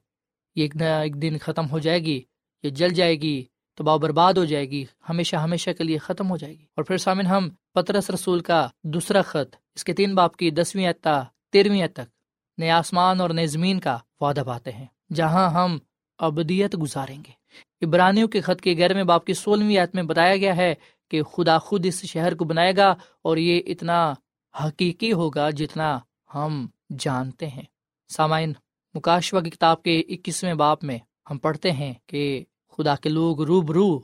یہ 0.56 0.62
ایک 0.62 0.82
ایک 0.82 1.22
دن 1.22 1.38
ختم 1.38 1.70
ہو 1.70 1.78
جائے 1.78 1.98
گی، 1.98 2.22
یہ 2.62 2.70
جل 2.70 2.94
جائے 2.94 3.20
گی 3.20 3.44
تو 3.74 3.98
برباد 3.98 4.34
ہو 4.34 4.44
جائے 4.44 4.70
گی، 4.70 4.84
ہمیشہ 5.08 5.36
ہمیشہ 5.36 5.70
کے 5.70 5.84
لیے 5.84 5.98
ختم 5.98 6.30
ہو 6.30 6.36
جائے 6.36 6.52
گی۔ 6.52 6.64
اور 6.76 6.84
پھر 6.84 6.96
سامن 6.96 7.26
ہم 7.26 7.48
پترس 7.74 8.10
رسول 8.10 8.40
کا 8.40 8.68
دوسرا 8.82 9.22
خط، 9.22 9.56
اس 9.74 9.84
کے 9.84 9.92
تین 9.92 10.14
باپ 10.14 10.36
کی 10.36 10.50
دسویں 10.50 10.86
اتا 10.86 11.22
تیرہویں 11.50 11.86
تک، 11.86 12.10
نئے 12.58 12.70
آسمان 12.70 13.20
اور 13.20 13.30
نئے 13.30 13.46
زمین 13.46 13.80
کا 13.80 13.98
وعدہ 14.20 14.42
پاتے 14.46 14.72
ہیں، 14.72 14.86
جہاں 15.14 15.50
ہم 15.50 15.78
ابدیت 16.18 16.76
گزاریں 16.82 17.16
گے۔ 17.16 17.42
ابرانیوں 17.86 18.28
کے 18.28 18.40
خط 18.40 18.60
کے 18.60 18.74
گہر 18.78 18.94
میں 18.94 19.04
باپ 19.04 19.24
کی 19.24 19.34
سولہویں 19.34 19.78
آیت 19.78 19.94
میں 19.94 20.02
بتایا 20.02 20.36
گیا 20.36 20.56
ہے 20.56 20.74
کہ 21.10 21.22
خدا 21.22 21.58
خود 21.58 21.86
اس 21.86 22.04
شہر 22.04 22.34
کو 22.34 22.44
بنائے 22.44 22.72
گا 22.76 22.94
اور 23.22 23.36
یہ 23.36 23.60
اتنا 23.66 24.14
حقیقی 24.60 25.12
ہوگا 25.12 25.50
جتنا 25.50 25.98
ہم 26.34 26.66
جانتے 26.98 27.46
ہیں۔ 27.46 27.62
سامعین 28.08 28.52
مکاشوا 28.94 29.40
کی 29.40 29.50
کتاب 29.50 29.82
کے 29.82 30.00
اکیسویں 30.00 30.54
باپ 30.54 30.84
میں 30.84 30.98
ہم 31.30 31.38
پڑھتے 31.38 31.72
ہیں 31.72 31.94
کہ 32.06 32.44
خدا 32.68 32.94
کے 32.94 33.08
لوگ 33.08 33.42
روب 33.42 33.70
رو 33.70 33.98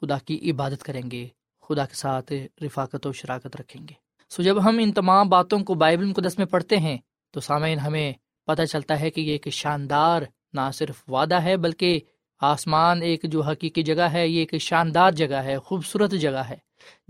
خدا 0.00 0.18
کی 0.18 0.50
عبادت 0.50 0.82
کریں 0.82 1.10
گے، 1.10 1.28
خدا 1.62 1.84
کے 1.84 1.94
ساتھ 1.94 2.32
رفاقت 2.64 3.06
و 3.06 3.12
شراکت 3.12 3.56
رکھیں 3.56 3.88
گے۔ 3.88 3.94
سو 4.30 4.42
جب 4.42 4.64
ہم 4.64 4.78
ان 4.82 4.92
تمام 4.92 5.28
باتوں 5.28 5.58
کو 5.58 5.74
بائبل 5.74 6.04
مقدس 6.04 6.38
میں 6.38 6.46
پڑھتے 6.46 6.76
ہیں 6.76 6.98
تو 7.30 7.40
سامعین، 7.40 7.78
ہمیں 7.78 8.12
پتہ 8.46 8.62
چلتا 8.62 9.00
ہے 9.00 9.10
کہ 9.10 9.20
یہ 9.20 9.32
ایک 9.32 9.48
شاندار 9.48 10.22
نہ 10.52 10.70
صرف 10.74 11.10
وعدہ 11.10 11.42
ہے 11.42 11.56
بلکہ 11.56 12.00
آسمان 12.40 13.02
ایک 13.02 13.22
جو 13.22 13.42
حقیقی 13.42 13.82
جگہ 13.82 14.02
ہے، 14.02 14.28
یہ 14.28 14.38
ایک 14.38 14.62
شاندار 14.62 15.10
جگہ 15.10 15.42
ہے، 15.42 15.58
خوبصورت 15.58 16.10
جگہ 16.10 16.42
ہے، 16.48 16.56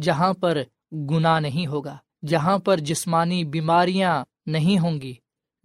جہاں 0.03 0.33
پر 0.33 0.63
گناہ 0.93 1.41
نہیں 1.41 1.67
ہوگا۔ 1.67 1.97
جہاں 2.27 2.59
پر 2.59 2.77
جسمانی 2.77 3.45
بیماریاں 3.45 4.25
نہیں 4.47 4.79
ہوں 4.79 5.01
گی، 5.01 5.15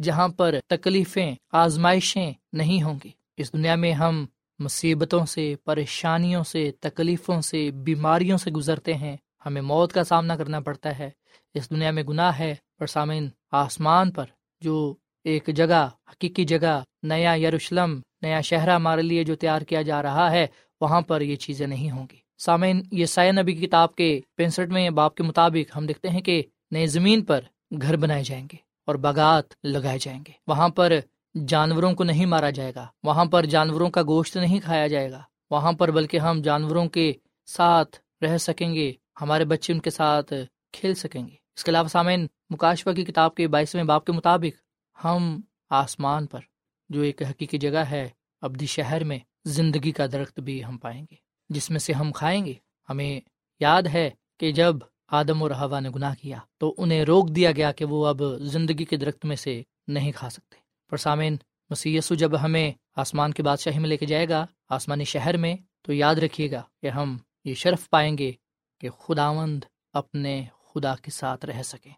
جہاں 0.01 0.27
پر 0.27 0.55
تکلیفیں، 0.67 1.35
آزمائشیں 1.51 2.33
نہیں 2.53 2.83
ہوں 2.83 2.99
گی۔ 3.03 3.09
اس 3.37 3.53
دنیا 3.53 3.75
میں 3.75 3.93
ہم 3.93 4.25
مصیبتوں 4.59 5.25
سے، 5.25 5.55
پریشانیوں 5.65 6.43
سے، 6.43 6.71
تکلیفوں 6.79 7.41
سے، 7.41 7.71
بیماریوں 7.71 8.37
سے 8.37 8.51
گزرتے 8.51 8.93
ہیں۔ 8.93 9.17
ہمیں 9.45 9.61
موت 9.61 9.93
کا 9.93 10.03
سامنا 10.03 10.35
کرنا 10.35 10.59
پڑتا 10.59 10.99
ہے۔ 10.99 11.09
اس 11.53 11.69
دنیا 11.69 11.91
میں 11.91 12.03
گناہ 12.03 12.39
ہے 12.39 12.55
پر 12.79 12.85
سامعین 12.85 13.29
آسمان 13.51 14.11
پر، 14.11 14.25
جو 14.61 14.95
ایک 15.23 15.47
جگہ، 15.55 15.89
حقیقی 16.09 16.45
جگہ، 16.45 16.83
نیا 17.03 17.35
یروشلم، 17.35 17.99
نیا 18.21 18.41
شہر 18.41 18.75
ہمارے 18.75 19.01
لیے 19.01 19.23
جو 19.23 19.35
تیار 19.35 19.61
کیا 19.61 19.81
جا 19.81 20.03
رہا 20.03 20.31
ہے، 20.31 20.47
وہاں 20.81 21.01
پر 21.01 21.21
یہ 21.21 21.35
چیزیں 21.35 21.67
نہیں 21.67 21.91
ہوں 21.91 22.07
گی۔ 22.11 22.22
سامعین، 22.45 22.81
یہ 22.91 23.05
سائے 23.05 23.31
نبی 23.31 23.53
کی 23.53 23.67
کتاب 23.67 23.95
کے 23.95 24.19
پینسٹھ 24.35 24.89
باپ 24.89 25.15
کے 25.15 25.23
مطابق 25.23 25.77
ہم 25.77 25.85
دیکھتے 25.85 26.09
ہیں 26.09 26.21
کہ 26.21 26.43
نئے 26.71 26.87
زمین 26.87 27.23
پر 27.25 27.41
گھر 27.81 27.95
بنائے 27.95 28.23
جائیں 28.23 28.47
گے 28.51 28.57
اور 28.87 28.95
باغات 28.95 29.53
لگائے 29.63 29.99
جائیں 29.99 30.19
گے۔ 30.27 30.31
وہاں 30.47 30.69
پر 30.69 30.93
جانوروں 31.47 31.93
کو 31.93 32.03
نہیں 32.03 32.25
مارا 32.25 32.49
جائے 32.49 32.71
گا، 32.75 32.87
وہاں 33.03 33.25
پر 33.25 33.45
جانوروں 33.45 33.89
کا 33.89 34.01
گوشت 34.01 34.37
نہیں 34.37 34.59
کھایا 34.59 34.87
جائے 34.87 35.11
گا، 35.11 35.21
وہاں 35.51 35.71
پر 35.71 35.91
بلکہ 35.91 36.17
ہم 36.17 36.41
جانوروں 36.41 36.85
کے 36.89 37.13
ساتھ 37.45 37.97
رہ 38.21 38.37
سکیں 38.37 38.73
گے، 38.73 38.93
ہمارے 39.21 39.45
بچے 39.45 39.73
ان 39.73 39.79
کے 39.79 39.89
ساتھ 39.89 40.33
کھیل 40.73 40.93
سکیں 40.95 41.27
گے۔ 41.27 41.35
اس 41.55 41.63
کے 41.63 41.71
علاوہ 41.71 41.87
سامعین 41.87 42.27
مکاشوا 42.49 42.93
کی 42.93 43.05
کتاب 43.05 43.35
کے 43.35 43.47
بائیسویں 43.47 43.83
باپ 43.83 44.05
کے 44.05 44.11
مطابق 44.11 44.61
ہم 45.05 45.41
آسمان 45.69 46.25
پر، 46.25 46.39
جو 46.89 47.01
ایک 47.01 47.21
حقیقی 47.23 47.57
جگہ 47.57 47.83
ہے، 47.91 48.09
ابدی 48.41 48.65
شہر 48.65 49.03
میں 49.03 49.19
زندگی 49.45 49.91
کا 49.91 50.05
درخت 50.11 50.39
بھی 50.39 50.63
ہم 50.63 50.77
پائیں 50.77 51.05
گے۔ 51.11 51.22
جس 51.49 51.69
میں 51.69 51.79
سے 51.79 51.93
ہم 51.93 52.11
کھائیں 52.11 52.45
گے۔ 52.45 52.53
ہمیں 52.89 53.19
یاد 53.59 53.83
ہے 53.83 54.09
کہ 54.39 54.51
جب 54.51 54.75
آدم 55.07 55.43
اور 55.43 55.51
ہوا 55.51 55.79
نے 55.79 55.89
گناہ 55.89 56.15
کیا 56.21 56.37
تو 56.57 56.75
انہیں 56.77 57.03
روک 57.03 57.29
دیا 57.29 57.51
گیا 57.51 57.71
کہ 57.71 57.85
وہ 57.85 58.07
اب 58.07 58.21
زندگی 58.39 58.85
کے 58.85 58.97
درخت 58.97 59.25
میں 59.25 59.35
سے 59.35 59.63
نہیں 59.87 60.11
کھا 60.11 60.29
سکتے۔ 60.29 60.55
پر 60.89 60.97
سامعین 60.97 61.37
مسیسو 61.69 62.15
جب 62.15 62.41
ہمیں 62.41 62.71
آسمان 62.95 63.31
کی 63.31 63.41
بادشاہی 63.41 63.79
میں 63.79 63.89
لے 63.89 63.97
کے 63.97 64.05
جائے 64.05 64.29
گا، 64.29 64.45
آسمانی 64.69 65.03
شہر 65.03 65.37
میں، 65.37 65.55
تو 65.81 65.93
یاد 65.93 66.15
رکھیے 66.15 66.51
گا 66.51 66.61
کہ 66.81 66.87
ہم 66.87 67.17
یہ 67.45 67.53
شرف 67.53 67.89
پائیں 67.89 68.17
گے 68.17 68.31
کہ 68.79 68.89
خداوند 68.89 69.63
اپنے 69.93 70.45
خدا 70.73 70.95
کے 70.95 71.11
ساتھ 71.11 71.45
رہ 71.45 71.63
سکیں 71.63 71.91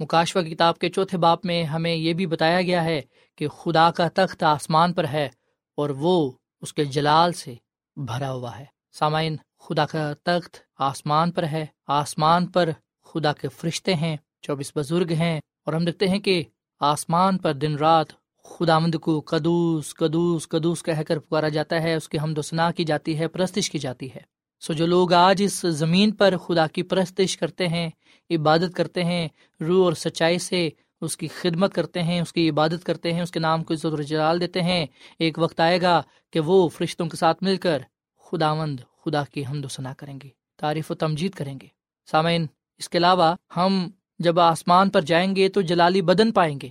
مکاشوہ 0.00 0.42
کتاب 0.42 0.78
کے 0.78 0.88
چوتھے 0.88 1.18
باپ 1.18 1.44
میں 1.44 1.64
ہمیں 1.64 1.94
یہ 1.94 2.12
بھی 2.12 2.26
بتایا 2.26 2.62
گیا 2.62 2.84
ہے 2.84 3.00
کہ 3.36 3.48
خدا 3.48 3.90
کا 3.90 4.08
تخت 4.14 4.42
آسمان 4.42 4.92
پر 4.92 5.06
ہے 5.08 5.28
اور 5.74 5.90
وہ 5.90 6.32
اس 6.60 6.74
کے 6.74 6.84
جلال 6.84 7.32
سے 7.32 7.54
بھرا 7.96 8.32
ہوا 8.32 8.58
ہے۔ 8.58 8.77
سامعین، 8.98 9.36
خدا 9.60 9.86
کا 9.86 10.12
تخت 10.24 10.56
آسمان 10.78 11.30
پر 11.30 11.42
ہے۔ 11.42 11.66
آسمان 11.86 12.46
پر 12.46 12.68
خدا 13.04 13.32
کے 13.32 13.48
فرشتے 13.48 13.94
ہیں، 13.94 14.16
چوبیس 14.42 14.72
بزرگ 14.76 15.12
ہیں۔ 15.12 15.40
اور 15.66 15.72
ہم 15.72 15.84
دیکھتے 15.84 16.08
ہیں 16.08 16.18
کہ 16.18 16.44
آسمان 16.80 17.38
پر 17.38 17.52
دن 17.52 17.76
رات 17.76 18.06
خدا 18.44 18.78
مند 18.78 18.94
کو 18.94 19.20
کدوس 19.20 19.94
کدوس 19.94 20.48
کدوس 20.48 20.82
کہہ 20.82 21.02
کر 21.02 21.18
پکارا 21.18 21.48
جاتا 21.48 21.82
ہے۔ 21.82 21.94
اس 21.94 22.08
کی 22.08 22.18
ہم 22.18 22.34
دسنا 22.34 22.70
کی 22.70 22.84
جاتی 22.84 23.18
ہے، 23.18 23.28
پرستش 23.28 23.70
کی 23.70 23.78
جاتی 23.78 24.14
ہے۔ 24.14 24.20
سو 24.60 24.72
جو 24.72 24.86
لوگ 24.86 25.12
آج 25.12 25.42
اس 25.44 25.60
زمین 25.60 26.10
پر 26.10 26.36
خدا 26.36 26.66
کی 26.66 26.82
پرستش 26.82 27.38
کرتے 27.38 27.68
ہیں، 27.68 27.90
عبادت 28.30 28.74
کرتے 28.74 29.04
ہیں، 29.04 29.28
روح 29.60 29.84
اور 29.84 29.92
سچائی 29.92 30.38
سے 30.38 30.70
اس 31.00 31.16
کی 31.16 31.28
خدمت 31.28 31.74
کرتے 31.74 32.02
ہیں، 32.02 32.20
اس 32.20 32.32
کی 32.32 32.50
عبادت 32.50 32.84
کرتے 32.84 33.12
ہیں، 33.12 33.20
اس 33.20 33.30
کے 33.30 33.40
نام 33.40 33.64
کو 33.64 33.74
عزت 33.74 33.86
و 33.86 34.02
جلال 34.02 34.40
دیتے 34.40 34.62
ہیں۔ 34.62 34.86
ایک 35.18 35.38
وقت 35.38 35.60
آئے 35.60 35.82
گا 35.82 36.02
کہ 36.32 36.40
وہ 36.40 36.68
فرشتوں 36.68 37.06
کے 37.06 37.16
ساتھ 37.16 37.42
مل 37.42 37.56
کر 37.56 37.82
خدا 38.30 38.54
مند 38.54 38.80
خدا 39.04 39.24
کی 39.24 39.46
حمد 39.46 39.64
و 39.64 39.68
ثنا 39.68 39.94
کریں 39.94 40.18
گے، 40.22 40.28
تعریف 40.56 40.90
و 40.90 40.94
تمجید 40.94 41.32
کریں 41.32 41.58
گے۔ 41.62 41.66
سامعین، 42.10 42.46
اس 42.78 42.88
کے 42.88 42.98
علاوہ 42.98 43.34
ہم 43.56 43.90
جب 44.18 44.40
آسمان 44.40 44.90
پر 44.90 45.00
جائیں 45.00 45.36
گے 45.36 45.48
تو 45.48 45.60
جلالی 45.60 46.02
بدن 46.02 46.32
پائیں 46.32 46.58
گے۔ 46.62 46.68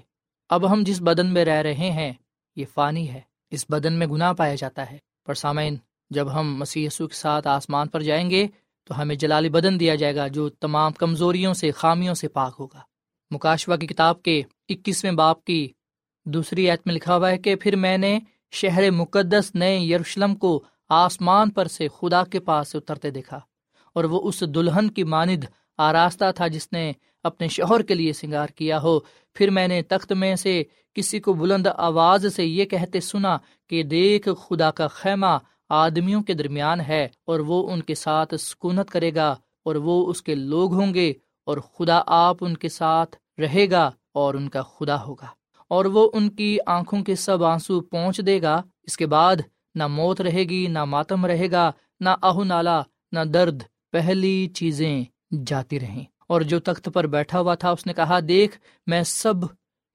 اب 0.49 0.71
ہم 0.71 0.83
جس 0.85 1.01
بدن 1.01 1.27
میں 1.27 1.45
رہ 1.45 1.61
رہے 1.61 1.73
ہیں، 1.73 2.13
یہ 2.55 2.65
فانی 2.73 3.09
ہے۔ 3.09 3.21
اس 3.49 3.65
بدن 3.69 3.93
میں 3.93 4.07
گناہ 4.07 4.33
پایا 4.33 4.55
جاتا 4.55 4.91
ہے۔ 4.91 4.97
پر 5.25 5.33
سامعین، 5.33 5.75
جب 6.09 6.39
ہم 6.39 6.57
مسی 6.57 6.87
کے 6.97 7.15
ساتھ 7.15 7.47
آسمان 7.47 7.87
پر 7.87 8.01
جائیں 8.01 8.29
گے، 8.29 8.47
تو 8.83 9.01
ہمیں 9.01 9.15
جلالی 9.15 9.49
بدن 9.49 9.79
دیا 9.79 9.95
جائے 9.95 10.15
گا 10.15 10.27
جو 10.27 10.49
تمام 10.49 10.91
کمزوریوں 10.91 11.53
سے، 11.53 11.71
خامیوں 11.71 12.13
سے 12.13 12.27
پاک 12.27 12.55
ہوگا۔ 12.59 12.79
مکاشوا 13.31 13.75
کی 13.75 13.87
کتاب 13.87 14.23
کے 14.23 14.41
اکیسویں 14.69 15.11
باپ 15.11 15.43
کی 15.43 15.67
دوسری 16.25 16.69
ایت 16.69 16.81
میں 16.85 16.95
لکھا 16.95 17.15
ہوا 17.15 17.31
ہے 17.31 17.37
کہ 17.37 17.55
پھر 17.55 17.75
میں 17.75 17.97
نے 17.97 18.19
شہر 18.51 18.91
مقدس 18.91 19.55
نئے 19.55 19.79
یروشلم 19.79 20.35
کو 20.35 20.63
آسمان 20.89 21.49
پر 21.49 21.67
سے 21.67 21.87
خدا 21.87 22.23
کے 22.23 22.39
پاس 22.39 22.67
سے 22.67 22.77
اترتے 22.77 23.11
دیکھا 23.11 23.39
اور 23.93 24.03
وہ 24.03 24.21
اس 24.23 24.43
دلہن 24.55 24.89
کی 24.89 25.03
ماند 25.03 25.43
آراستہ 25.77 26.31
تھا 26.35 26.47
جس 26.47 26.71
نے 26.71 26.91
اپنے 27.23 27.47
شوہر 27.47 27.81
کے 27.81 27.93
لیے 27.93 28.13
سنگار 28.13 28.47
کیا 28.47 28.81
ہو۔ 28.81 28.99
پھر 29.33 29.49
میں 29.49 29.67
نے 29.67 29.81
تخت 29.81 30.13
میں 30.13 30.35
سے 30.35 30.63
کسی 30.93 31.19
کو 31.19 31.33
بلند 31.33 31.67
آواز 31.75 32.35
سے 32.35 32.45
یہ 32.45 32.65
کہتے 32.65 32.99
سنا 32.99 33.37
کہ 33.69 33.83
دیکھ، 33.83 34.27
خدا 34.47 34.71
کا 34.71 34.87
خیمہ 34.87 35.37
آدمیوں 35.69 36.23
کے 36.23 36.33
درمیان 36.33 36.81
ہے 36.81 37.07
اور 37.25 37.39
وہ 37.39 37.71
ان 37.71 37.81
کے 37.81 37.95
ساتھ 37.95 38.33
سکونت 38.35 38.89
کرے 38.89 39.15
گا 39.15 39.35
اور 39.65 39.75
وہ 39.75 40.09
اس 40.09 40.21
کے 40.21 40.35
لوگ 40.35 40.73
ہوں 40.73 40.93
گے 40.93 41.13
اور 41.43 41.57
خدا 41.57 42.01
آپ 42.05 42.37
ان 42.41 42.57
کے 42.57 42.69
ساتھ 42.69 43.15
رہے 43.39 43.69
گا 43.71 43.91
اور 44.13 44.33
ان 44.33 44.49
کا 44.49 44.61
خدا 44.61 45.03
ہوگا 45.03 45.27
اور 45.69 45.85
وہ 45.85 46.09
ان 46.13 46.29
کی 46.29 46.57
آنکھوں 46.65 47.03
کے 47.03 47.15
سب 47.15 47.43
آنسو 47.43 47.81
پہنچ 47.81 48.21
دے 48.25 48.41
گا۔ 48.41 48.61
اس 48.83 48.97
کے 48.97 49.05
بعد 49.05 49.35
نہ 49.75 49.87
موت 49.87 50.21
رہے 50.21 50.43
گی، 50.43 50.67
نہ 50.67 50.85
ماتم 50.85 51.25
رہے 51.25 51.51
گا، 51.51 51.71
نہ 51.99 52.09
آہ 52.21 52.43
نالا، 52.43 52.81
نہ 53.11 53.19
درد، 53.19 53.63
پہلی 53.91 54.47
چیزیں 54.53 55.03
جاتی 55.45 55.79
رہیں۔ 55.79 56.03
اور 56.27 56.41
جو 56.41 56.59
تخت 56.59 56.89
پر 56.93 57.07
بیٹھا 57.07 57.39
ہوا 57.39 57.55
تھا، 57.55 57.69
اس 57.69 57.85
نے 57.85 57.93
کہا، 57.93 58.19
دیکھ، 58.27 58.57
میں 58.87 59.03
سب 59.03 59.33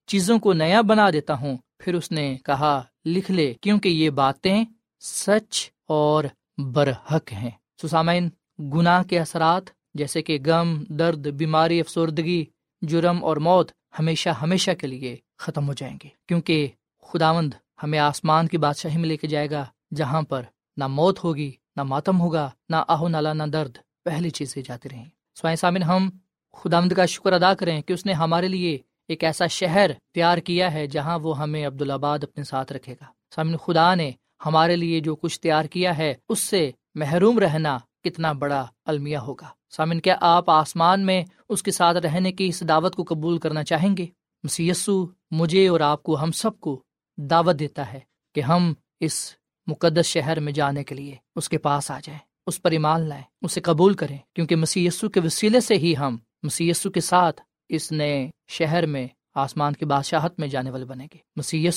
چیزوں 0.07 0.39
کو 0.39 0.53
نیا 0.53 0.81
بنا 0.81 1.11
دیتا 1.11 1.35
ہوں۔ 1.35 1.57
پھر 1.79 1.95
اس 1.95 2.13
نے 2.13 2.37
کہا، 2.45 2.83
لکھ 3.07 3.31
لے، 3.31 3.55
کیونکہ 3.61 3.89
یہ 3.89 4.11
باتیں 4.11 4.65
سچ 5.01 5.71
اور 5.89 6.25
برحق 6.59 7.33
ہیں۔ 7.33 7.51
سسامین، 7.83 8.29
گناہ 8.59 9.03
کے 9.03 9.21
اثرات، 9.21 9.63
جیسے 9.95 10.23
کہ 10.23 10.39
غم، 10.47 10.85
درد، 10.85 11.27
بیماری، 11.27 11.81
افسردگی، 11.81 12.45
جرم 12.83 13.25
اور 13.25 13.37
موت، 13.37 13.71
ہمیشہ 13.99 14.29
ہمیشہ 14.29 14.71
کے 14.71 14.87
لیے 14.87 15.17
ختم 15.39 15.69
ہو 15.69 15.73
جائیں 15.73 15.99
گے، 16.05 16.09
کیونکہ 16.29 16.69
خداوند 17.03 17.55
ہمیں 17.83 17.99
آسمان 17.99 18.47
کی 18.47 18.59
بادشاہی 18.59 18.99
میں 18.99 19.09
لے 19.09 19.17
کے 19.17 19.27
جائے 19.27 19.51
گا، 19.51 19.65
جہاں 19.95 20.23
پر 20.23 20.43
نہ 20.77 20.87
موت 20.87 21.25
ہوگی، 21.25 21.53
نہ 21.77 21.83
ماتم 21.83 22.21
ہوگا، 22.21 22.51
نہ 22.69 22.77
آہو، 22.89 23.09
نالا، 23.09 23.33
نہ 23.33 23.43
درد، 23.43 23.77
پہلی 24.05 24.31
چیزیں 24.31 24.63
جاتی 24.63 24.89
رہیں۔ 24.89 25.05
سوائے 25.41 25.57
سامن، 25.57 25.83
ہم 25.83 26.11
خدامد 26.53 26.93
کا 26.93 27.07
شکر 27.07 27.33
ادا 27.33 27.55
کریں 27.55 27.83
کہ 27.83 27.93
اس 27.93 28.07
نے 28.07 28.13
ہمارے 28.13 28.49
لیے 28.49 28.79
ایک 29.09 29.25
ایسا 29.25 29.47
شہر 29.47 29.91
تیار 30.15 30.39
کیا 30.39 30.73
ہے 30.73 30.87
جہاں 30.87 31.19
وہ 31.19 31.39
ہمیں 31.39 31.67
عبدالآباد 31.67 32.19
اپنے 32.23 32.45
ساتھ 32.45 32.73
رکھے 32.73 32.93
گا۔ 32.93 33.05
سامن، 33.35 33.57
خدا 33.57 33.95
نے 33.95 34.11
ہمارے 34.47 34.77
لیے 34.77 35.01
جو 35.01 35.17
کچھ 35.17 35.41
تیار 35.41 35.65
کیا 35.65 35.99
ہے، 35.99 36.15
اس 36.29 36.39
سے 36.39 36.71
محروم 36.95 37.39
رہنا 37.39 37.79
کتنا 38.05 38.33
بڑا 38.33 38.67
المیہ 38.85 39.19
ہوگا۔ 39.19 39.47
سامن، 39.71 40.01
کیا 40.01 40.17
آپ 40.21 40.51
آسمان 40.51 41.07
میں 41.07 41.25
اس 41.49 41.63
کے 41.63 41.71
ساتھ 41.71 41.97
رہنے 41.97 42.33
کی 42.33 42.47
اس 42.47 42.69
دعوت 42.69 42.97
کو 42.97 43.05
قبول 43.09 43.39
کرنا 43.39 43.65
چاہیں 43.65 43.97
گے؟ 43.97 44.07
مسیسو 44.45 45.07
مجھے 45.31 45.69
اور 45.69 45.81
آپ 45.81 46.03
کو، 46.03 46.23
ہم 46.23 46.33
سب 46.33 46.61
کو 46.61 46.83
دعوت 47.17 47.59
دیتا 47.59 47.93
ہے 47.93 48.01
کہ 48.35 48.41
ہم 48.41 48.73
اس 49.01 49.35
مقدس 49.67 50.07
شہر 50.07 50.41
میں 50.41 50.53
جانے 50.53 50.85
کے 50.85 50.95
لیے 50.95 51.17
اس 51.37 51.49
کے 51.49 51.59
پاس 51.59 51.91
آ 51.91 51.99
جائیں، 52.03 52.21
اس 52.47 52.63
پر 52.63 52.71
ایمان 52.71 53.01
لائیں، 53.01 53.25
اسے 53.43 53.61
قبول 53.61 53.95
کریں، 53.95 54.19
کیونکہ 54.35 54.57
مسی 54.57 54.89
کے 55.15 55.21
وسیلے 55.21 55.61
سے 55.61 55.75
ہی 55.75 55.97
ہم 55.99 56.17
مسی 56.43 56.73
کے 56.95 57.01
ساتھ 57.01 57.41
اس 57.69 57.93
نئے 57.93 58.31
شہر 58.49 58.87
میں 58.87 59.07
آسمان 59.35 59.73
کی 59.73 59.85
بادشاہت 59.85 60.41
میں 60.41 60.49
جانے 60.49 60.71
والے 60.71 60.85
بنیں 60.85 61.07
گے۔ 61.15 61.19
مسی 61.37 61.69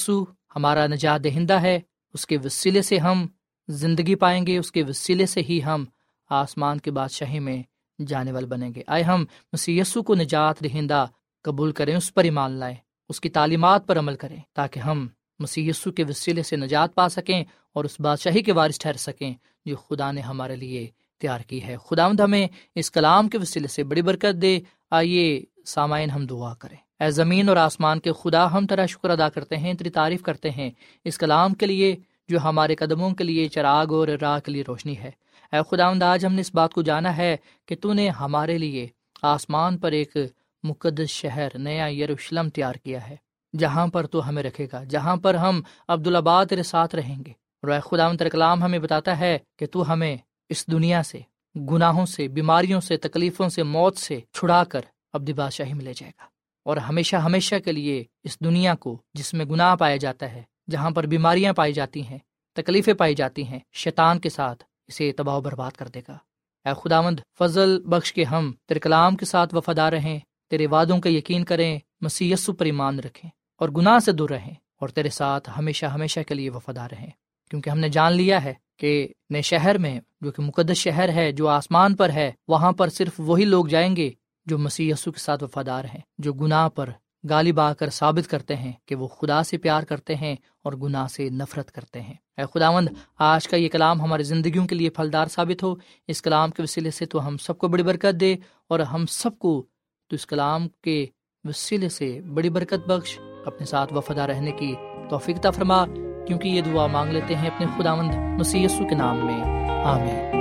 ہمارا 0.56 0.88
نجات 0.88 1.24
دہندہ 1.24 1.62
ہے، 1.62 1.80
اس 2.14 2.28
کے 2.28 2.38
وسیلے 2.44 2.82
سے 2.82 2.98
ہم 2.98 3.28
زندگی 3.68 4.16
پائیں 4.16 4.48
گے، 4.48 4.58
اس 4.58 4.72
کے 4.72 4.84
وسیلے 4.84 5.26
سے 5.26 5.42
ہی 5.42 5.64
ہم 5.64 5.86
آسمان 6.30 6.80
کی 6.80 6.92
بادشاہی 6.92 7.40
میں 7.40 7.64
جانے 8.08 8.32
والے 8.32 8.46
بنیں 8.46 8.74
گے۔ 8.76 8.82
آئے 8.88 9.04
ہم 9.04 9.26
مسی 9.54 9.82
کو 10.06 10.16
نجات 10.16 10.64
دہندہ 10.64 11.06
قبول 11.44 11.72
کریں، 11.72 11.96
اس 11.96 12.14
پر 12.14 12.24
ایمان 12.24 12.52
لائیں، 12.52 12.76
اس 13.10 13.22
کی 13.22 13.30
تعلیمات 13.30 13.88
پر 13.88 14.00
عمل 14.00 14.16
کریں 14.16 14.40
تاکہ 14.54 14.80
ہم 14.80 15.08
مسی 15.40 15.72
کے 15.96 16.04
وسیلے 16.04 16.44
سے 16.44 16.56
نجات 16.56 16.96
پا 16.96 17.10
سکیں 17.10 17.44
اور 17.74 17.84
اس 17.84 18.00
بادشاہی 18.00 18.42
کے 18.42 18.54
وارث 18.54 18.80
ٹھہر 18.80 18.94
سکیں 18.94 19.34
جو 19.66 19.76
خدا 19.76 20.12
نے 20.12 20.22
ہمارے 20.22 20.56
لیے 20.56 20.88
تیار 21.20 21.40
کی 21.40 21.64
ہے۔ 21.64 21.76
خدا 21.90 22.08
ہمیں 22.08 22.48
اس 22.76 22.92
کلام 22.92 23.30
کے 23.30 23.38
وسیلے 23.38 23.68
سے 23.68 23.84
بڑی 23.84 24.02
برکت 24.02 24.42
دے۔ 24.42 24.60
آئیے 24.92 25.44
سامعین 25.66 26.10
ہم 26.10 26.26
دعا 26.26 26.54
کریں۔ 26.54 27.04
اے 27.04 27.12
زمین 27.12 27.50
اور 27.50 27.58
آسمان 27.58 28.00
کے 28.00 28.12
خدا، 28.12 28.54
ہم 28.54 28.68
تیرا 28.68 28.86
شکر 28.86 29.10
ادا 29.10 29.30
کرتے 29.30 29.58
ہیں، 29.58 29.74
تیری 29.74 29.90
تعریف 29.90 30.22
کرتے 30.22 30.50
ہیں۔ 30.50 30.72
اس 31.04 31.18
کلام 31.18 31.54
کے 31.54 31.66
لیے 31.66 31.96
جو 32.28 32.40
ہمارے 32.40 32.76
قدموں 32.76 33.12
کے 33.12 33.24
لیے 33.24 33.48
چراغ 33.48 33.94
اور 33.94 34.08
راہ 34.08 34.40
کے 34.40 34.52
لیے 34.52 34.64
روشنی 34.68 34.98
ہے۔ 34.98 35.12
اے 35.54 35.58
خدا 35.72 36.12
آج 36.12 36.26
ہم 36.26 36.34
نے 36.34 36.42
اس 36.42 36.56
بات 36.56 36.74
کو 36.74 36.82
جانا 36.82 37.18
ہے 37.18 37.38
کہ 37.66 37.76
تو 37.82 37.94
نے 37.94 38.10
ہمارے 38.10 38.58
لیے 38.58 38.88
آسمان 39.22 39.78
پر 39.78 39.92
ایک 39.92 40.18
مقدس 40.64 41.10
شہر، 41.10 41.48
نیا 41.58 41.88
یروشلم 41.88 42.50
تیار 42.50 42.74
کیا 42.74 43.10
ہے۔ 43.10 43.25
جہاں 43.60 43.88
پر 43.88 44.08
تو 44.08 44.30
ہمیں 44.30 44.44
رکھے 44.44 44.68
گا، 44.74 44.84
جہاں 44.84 45.16
پر 45.16 45.36
ہم 45.36 45.62
عبدالآباد 45.88 46.46
تیرے 46.46 46.64
ساتھ 46.64 46.96
رہیں 46.96 47.24
گے۔ 47.26 47.46
اور 47.64 47.80
خدا 47.80 48.16
کلام 48.32 48.64
ہمیں 48.64 48.80
بتاتا 48.80 49.20
ہے 49.20 49.40
کہ 49.60 49.66
تو 49.66 49.94
ہمیں 49.94 50.18
اس 50.50 50.68
دنیا 50.68 51.04
سے، 51.04 51.20
گناہوں 51.56 52.06
سے، 52.06 52.28
بیماریوں 52.28 52.82
سے، 52.82 52.98
تکلیفوں 52.98 53.50
سے، 53.50 53.64
موت 53.64 53.98
سے 53.98 54.20
چھڑا 54.34 54.64
کر 54.64 54.82
ابدی 55.14 55.34
بادشاہی 55.34 55.74
میں 55.74 55.86
لے 55.86 55.94
جائے 55.94 56.12
گا۔ 56.20 56.26
اور 56.66 56.78
ہمیشہ 56.78 57.16
ہمیشہ 57.16 57.56
کے 57.66 57.72
لیے 57.72 58.04
اس 58.24 58.40
دنیا 58.40 58.76
کو 58.76 59.02
جس 59.14 59.34
میں 59.34 59.46
گناہ 59.46 59.76
پایا 59.76 59.96
جاتا 59.96 60.32
ہے، 60.32 60.44
جہاں 60.72 60.92
پر 60.92 61.06
بیماریاں 61.06 61.54
پائی 61.54 61.74
جاتی 61.74 62.08
ہیں، 62.08 62.18
تکلیفیں 62.54 62.94
پائی 62.94 63.16
جاتی 63.16 63.48
ہیں، 63.48 63.60
شیطان 63.74 64.20
کے 64.20 64.30
ساتھ 64.30 64.64
اسے 64.88 65.12
تباہ 65.12 65.36
و 65.36 65.42
برباد 65.42 65.72
کر 65.72 65.88
دے 65.88 66.02
گا۔ 66.08 66.18
اے 66.66 66.74
خداوند، 66.84 67.20
فضل 67.38 67.82
بخش 67.84 68.14
کے 68.14 68.24
ہم 68.24 68.52
تیرے 68.68 68.80
کلام 68.80 69.16
کے 69.16 69.26
ساتھ 69.26 69.56
وفادار 69.56 69.94
رہیں، 69.94 70.20
تیرے 70.50 70.68
وعدوں 70.68 71.00
کا 71.00 71.10
یقین 71.10 71.44
کریں 71.44 71.80
مسیسو 72.02 72.54
پر 72.54 72.66
ایمان 72.66 73.00
رکھیں۔ 73.00 73.32
اور 73.58 73.70
گناہ 73.70 74.00
سے 74.00 74.12
دور 74.12 74.30
رہیں 74.30 74.54
اور 74.80 74.90
تیرے 74.90 75.10
ساتھ 75.10 75.50
ہمیشہ 75.58 75.86
ہمیشہ 75.86 76.20
کے 76.28 76.34
لیے 76.34 76.50
وفادار 76.50 76.90
رہیں۔ 76.92 77.10
کیونکہ 77.50 77.70
ہم 77.70 77.80
نے 77.80 77.90
جان 77.90 78.14
لیا 78.14 78.44
ہے 78.44 78.54
کہ 78.78 79.08
نئے 79.30 79.42
شہر 79.42 79.78
میں 79.78 80.00
جو 80.22 80.32
کہ 80.32 80.42
مقدس 80.42 80.78
شہر 80.78 81.10
ہے، 81.10 81.32
جو 81.32 81.48
آسمان 81.48 81.96
پر 81.96 82.10
ہے، 82.10 82.32
وہاں 82.48 82.72
پر 82.72 82.90
صرف 82.90 83.14
وہی 83.18 83.46
لوگ 83.46 83.66
جائیں 83.66 83.96
گے 83.96 84.10
جو 84.46 84.58
مسیح 84.58 84.94
یسو 84.94 85.12
کے 85.12 85.20
ساتھ 85.20 85.44
وفادار 85.44 85.84
ہیں، 85.86 86.02
جو 86.18 86.34
گناہ 86.34 86.70
پر 86.70 86.90
غالب 87.30 87.60
آ 87.60 87.74
کر 87.74 87.90
ثابت 87.90 88.30
کرتے 88.30 88.56
ہیں 88.56 88.74
کہ 88.86 88.96
وہ 88.96 89.08
خدا 89.08 89.44
سے 89.44 89.58
پیار 89.58 89.84
کرتے 89.84 90.16
ہیں 90.16 90.36
اور 90.64 90.74
گناہ 90.74 91.08
سے 91.08 91.30
نفرت 91.30 91.72
کرتے 91.72 92.02
ہیں۔ 92.02 92.14
اے 92.38 92.44
خداوند، 92.54 92.90
آج 93.20 93.48
کا 93.48 93.58
یہ 93.58 93.70
کلام 93.70 94.02
ہماری 94.02 94.24
زندگیوں 94.24 94.68
کے 94.68 94.76
لیے 94.76 94.90
پھلدار 94.90 95.26
ثابت 95.26 95.64
ہو۔ 95.64 95.76
اس 96.08 96.22
کلام 96.22 96.52
کے 96.52 96.64
وسیلے 96.64 96.92
سے 96.92 97.06
تو 97.06 97.28
ہم 97.28 97.38
سب 97.38 97.58
کو 97.58 97.68
بڑی 97.68 97.84
برکت 97.84 98.20
دے 98.20 98.36
اور 98.68 98.80
ہم 98.80 99.06
سب 99.06 99.40
کو 99.40 99.66
تو 100.08 100.16
اس 100.16 100.26
کلام 100.26 100.68
کے 100.68 101.06
وسیلے 101.46 101.90
سے 101.90 102.20
بڑی 102.34 102.50
برکت 102.50 102.88
بخش، 102.88 103.20
اپنے 103.46 103.66
ساتھ 103.66 103.94
وفادہ 103.94 104.22
رہنے 104.22 104.52
کی 104.52 104.76
توفیق 105.10 105.40
عطا 105.40 105.50
فرما، 105.50 105.86
کیونکہ 106.28 106.48
یہ 106.48 106.62
دعا 106.62 106.88
مانگ 106.88 107.12
لیتے 107.12 107.36
ہیں 107.36 107.50
اپنے 107.50 107.68
خداوند 107.78 108.40
مسیح 108.40 108.66
یسو 108.66 108.88
کے 108.90 108.96
نام 108.96 109.26
میں۔ 109.26 109.44
آمین۔ 109.84 110.36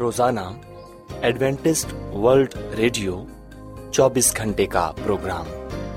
روزانہ 0.00 0.40
ایڈوینٹسٹ 1.20 2.14
ورلڈ 2.14 2.54
ریڈیو 2.76 3.24
چوبیس 3.92 4.36
گھنٹے 4.36 4.66
کا 4.66 4.92
پروگرام۔ 5.04 5.46